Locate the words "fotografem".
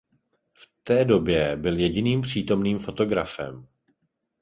2.79-3.67